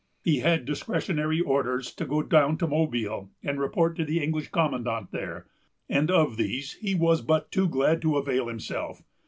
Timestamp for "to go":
1.93-2.23